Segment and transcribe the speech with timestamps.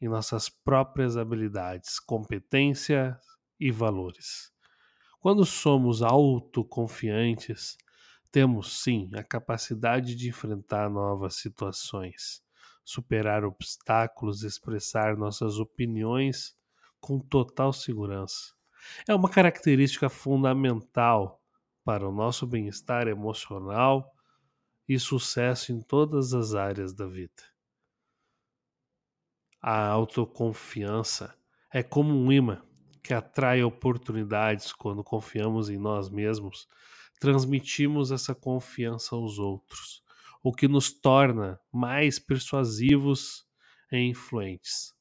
[0.00, 3.16] em nossas próprias habilidades, competências
[3.58, 4.50] e valores.
[5.20, 7.76] Quando somos autoconfiantes,
[8.32, 12.42] temos sim a capacidade de enfrentar novas situações,
[12.84, 16.56] superar obstáculos, expressar nossas opiniões
[17.00, 18.54] com total segurança.
[19.06, 21.42] É uma característica fundamental
[21.84, 24.14] para o nosso bem-estar emocional
[24.88, 27.59] e sucesso em todas as áreas da vida.
[29.62, 31.36] A autoconfiança
[31.70, 32.62] é como um imã
[33.02, 36.66] que atrai oportunidades quando confiamos em nós mesmos,
[37.20, 40.02] transmitimos essa confiança aos outros,
[40.42, 43.46] o que nos torna mais persuasivos
[43.92, 44.94] e influentes.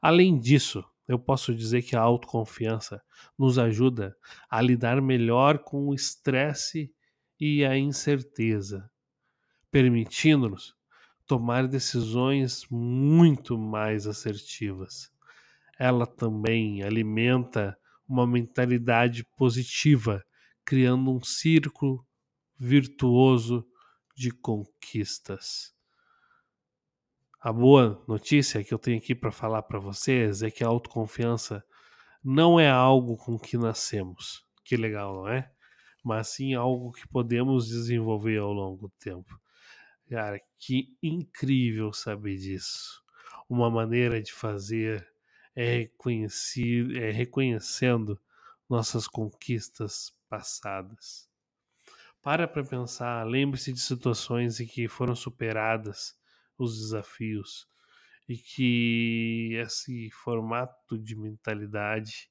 [0.00, 3.02] Além disso, eu posso dizer que a autoconfiança
[3.36, 4.16] nos ajuda
[4.48, 6.94] a lidar melhor com o estresse
[7.40, 8.88] e a incerteza,
[9.68, 10.75] permitindo-nos
[11.26, 15.10] tomar decisões muito mais assertivas.
[15.78, 17.76] Ela também alimenta
[18.08, 20.24] uma mentalidade positiva,
[20.64, 22.06] criando um círculo
[22.58, 23.66] virtuoso
[24.14, 25.74] de conquistas.
[27.40, 31.62] A boa notícia que eu tenho aqui para falar para vocês é que a autoconfiança
[32.24, 34.44] não é algo com que nascemos.
[34.64, 35.50] Que legal, não é?
[36.02, 39.38] Mas sim algo que podemos desenvolver ao longo do tempo.
[40.08, 43.02] Cara, que incrível saber disso.
[43.48, 45.06] Uma maneira de fazer
[45.54, 48.20] é, é reconhecendo
[48.68, 51.28] nossas conquistas passadas.
[52.22, 56.18] Para para pensar, lembre-se de situações em que foram superadas
[56.58, 57.68] os desafios
[58.28, 62.30] e que esse formato de mentalidade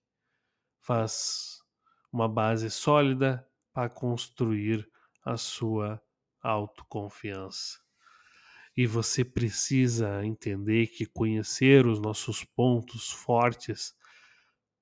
[0.81, 1.59] faz
[2.11, 4.89] uma base sólida para construir
[5.23, 6.01] a sua
[6.49, 7.79] autoconfiança.
[8.75, 13.95] E você precisa entender que conhecer os nossos pontos fortes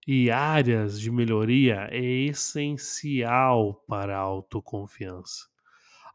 [0.07, 5.47] e áreas de melhoria é essencial para a autoconfiança.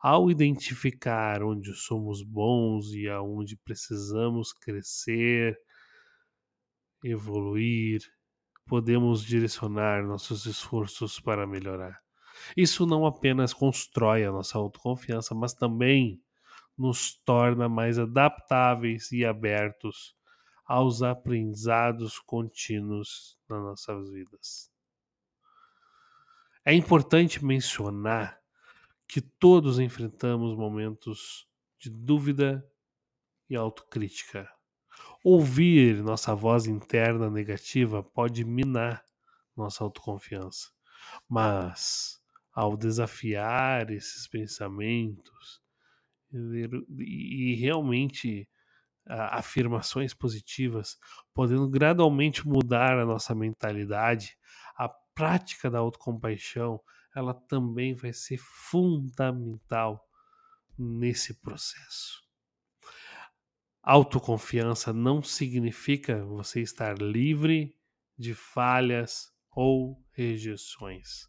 [0.00, 5.58] Ao identificar onde somos bons e aonde precisamos crescer,
[7.02, 8.00] evoluir,
[8.66, 12.07] podemos direcionar nossos esforços para melhorar.
[12.56, 16.22] Isso não apenas constrói a nossa autoconfiança, mas também
[16.76, 20.16] nos torna mais adaptáveis e abertos
[20.64, 24.70] aos aprendizados contínuos nas nossas vidas.
[26.64, 28.38] É importante mencionar
[29.08, 31.48] que todos enfrentamos momentos
[31.78, 32.64] de dúvida
[33.48, 34.50] e autocrítica.
[35.24, 39.04] Ouvir nossa voz interna negativa pode minar
[39.56, 40.70] nossa autoconfiança,
[41.28, 42.20] mas
[42.58, 45.62] ao desafiar esses pensamentos
[46.32, 48.48] e, realmente
[49.06, 50.98] afirmações positivas,
[51.32, 54.36] podendo gradualmente mudar a nossa mentalidade,
[54.76, 56.80] a prática da autocompaixão,
[57.14, 60.04] ela também vai ser fundamental
[60.76, 62.24] nesse processo.
[63.80, 67.78] Autoconfiança não significa você estar livre
[68.18, 71.28] de falhas ou rejeições.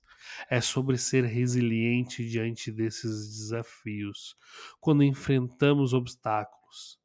[0.49, 4.35] É sobre ser resiliente diante desses desafios,
[4.79, 6.99] quando enfrentamos obstáculos.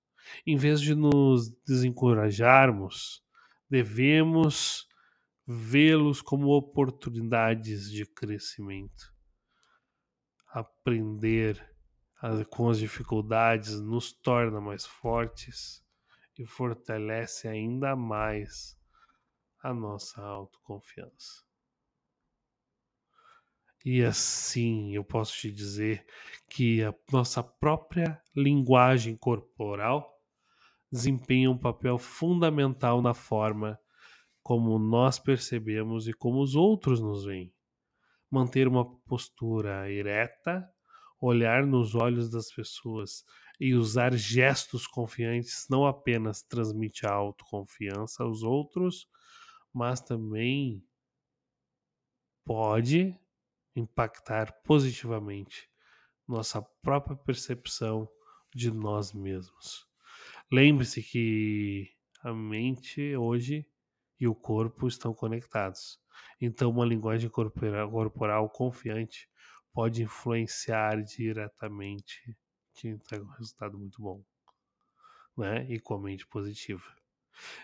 [0.47, 3.23] Em vez de nos desencorajarmos,
[3.69, 4.89] devemos
[5.47, 9.13] vê-los como oportunidades de crescimento.
[10.49, 11.75] Aprender
[12.49, 15.85] com as dificuldades, nos torna mais fortes
[16.39, 18.79] e fortalece ainda mais
[19.63, 21.45] a nossa autoconfiança.
[23.85, 26.07] E assim eu posso te dizer
[26.49, 30.11] que a nossa própria linguagem corporal
[30.91, 33.79] desempenha um papel fundamental na forma
[34.43, 37.53] como nós percebemos e como os outros nos veem.
[38.31, 40.67] Manter uma postura ereta,
[41.21, 43.25] olhar nos olhos das pessoas
[43.61, 49.07] e usar gestos confiantes não apenas transmite a autoconfiança aos outros,
[49.73, 50.83] mas também
[52.45, 53.19] pode
[53.75, 55.69] impactar positivamente
[56.27, 58.09] nossa própria percepção
[58.55, 59.87] de nós mesmos.
[60.51, 61.91] Lembre-se que
[62.23, 63.67] a mente hoje
[64.19, 66.01] e o corpo estão conectados.
[66.41, 69.29] Então, uma linguagem corporal, corporal confiante
[69.73, 72.37] pode influenciar diretamente,
[72.73, 74.25] te entrega um resultado muito bom,
[75.37, 75.67] né?
[75.69, 76.85] E com a mente positiva.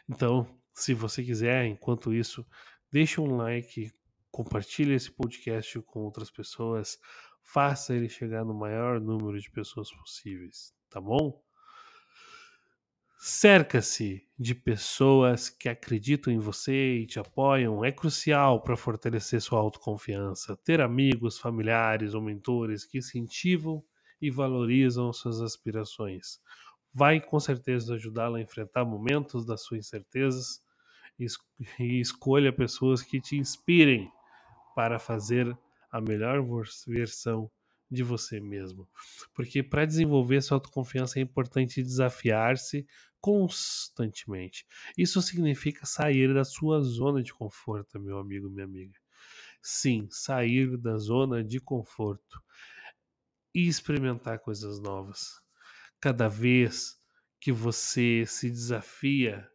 [0.09, 2.45] Então, se você quiser, enquanto isso,
[2.91, 3.93] deixe um like,
[4.31, 6.99] compartilhe esse podcast com outras pessoas,
[7.43, 11.43] faça ele chegar no maior número de pessoas possíveis, tá bom?
[13.19, 17.85] Cerca-se de pessoas que acreditam em você e te apoiam.
[17.85, 20.57] É crucial para fortalecer sua autoconfiança.
[20.65, 23.85] Ter amigos, familiares ou mentores que incentivam
[24.23, 26.41] e valorizam suas aspirações
[26.93, 30.63] vai com certeza ajudá-la a enfrentar momentos das suas incertezas
[31.19, 34.11] e escolha pessoas que te inspirem
[34.75, 35.57] para fazer
[35.91, 36.45] a melhor
[36.87, 37.51] versão
[37.91, 38.89] de você mesmo.
[39.35, 42.87] Porque para desenvolver sua autoconfiança é importante desafiar-se
[43.21, 44.67] constantemente.
[44.97, 48.99] Isso significa sair da sua zona de conforto, meu amigo, minha amiga.
[49.61, 52.43] Sim, sair da zona de conforto
[53.55, 55.41] e experimentar coisas novas.
[56.01, 56.99] Cada vez
[57.39, 59.51] que você se desafia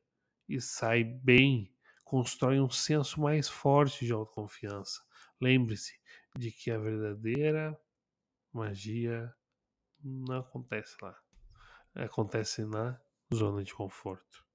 [0.48, 1.75] e sai bem,
[2.06, 5.02] constrói um senso mais forte de autoconfiança.
[5.42, 6.00] Lembre-se
[6.38, 7.78] de que a verdadeira
[8.54, 9.34] magia
[10.02, 11.18] não acontece lá.
[11.96, 13.00] Acontece na
[13.34, 14.46] zona de conforto.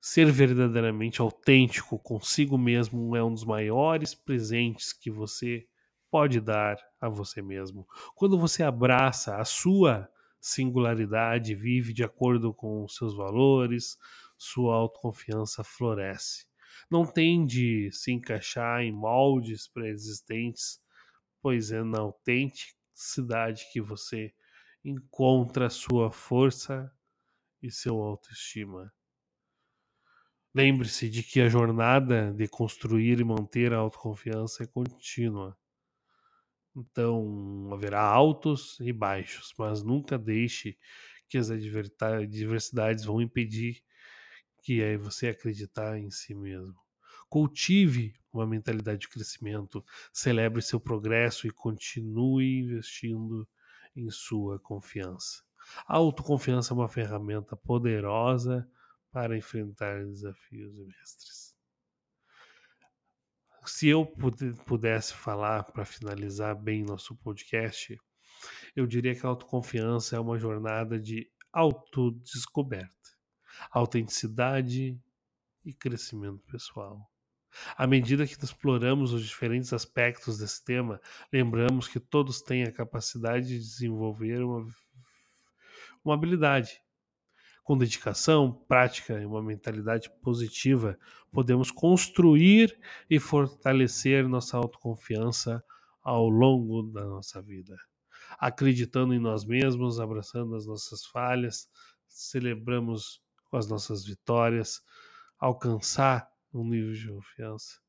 [0.00, 5.66] Ser verdadeiramente autêntico consigo mesmo é um dos maiores presentes que você
[6.10, 7.86] pode dar a você mesmo.
[8.14, 10.10] Quando você abraça a sua
[10.40, 13.98] singularidade, vive de acordo com os seus valores,
[14.38, 16.46] sua autoconfiança floresce.
[16.90, 20.80] Não tende se encaixar em moldes pré-existentes,
[21.42, 24.32] pois é na autenticidade que você
[24.84, 26.90] encontra sua força
[27.62, 28.92] e seu autoestima.
[30.54, 35.56] Lembre-se de que a jornada de construir e manter a autoconfiança é contínua.
[36.74, 40.78] Então, haverá altos e baixos, mas nunca deixe
[41.28, 43.82] que as adversidades vão impedir
[44.62, 46.76] que você acreditar em si mesmo.
[47.28, 53.48] Cultive uma mentalidade de crescimento, celebre seu progresso e continue investindo
[53.96, 55.42] em sua confiança.
[55.86, 58.68] A autoconfiança é uma ferramenta poderosa
[59.10, 61.58] para enfrentar desafios e mestres
[63.68, 64.06] se eu
[64.66, 67.96] pudesse falar para finalizar bem nosso podcast,
[68.74, 72.92] eu diria que a autoconfiança é uma jornada de autodescoberta,
[73.70, 75.00] autenticidade
[75.64, 77.10] e crescimento pessoal.
[77.76, 81.00] À medida que exploramos os diferentes aspectos desse tema,
[81.32, 84.66] lembramos que todos têm a capacidade de desenvolver uma,
[86.04, 86.80] uma habilidade,
[87.68, 90.98] com dedicação, prática e uma mentalidade positiva,
[91.30, 92.78] podemos construir
[93.10, 95.62] e fortalecer nossa autoconfiança
[96.02, 97.76] ao longo da nossa vida.
[98.38, 101.68] Acreditando em nós mesmos, abraçando as nossas falhas,
[102.06, 104.82] celebramos com as nossas vitórias,
[105.38, 107.80] alcançar um nível de confiança.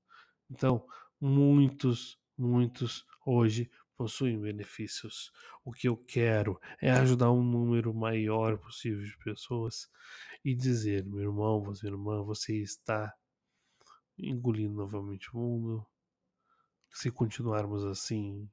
[0.49, 0.85] Então,
[1.19, 5.31] muitos, muitos hoje possuem benefícios.
[5.63, 9.89] O que eu quero é ajudar um número maior possível de pessoas
[10.43, 13.13] e dizer, meu irmão, você irmã, você está
[14.17, 15.85] engolindo novamente o mundo.
[16.91, 18.49] Se continuarmos assim,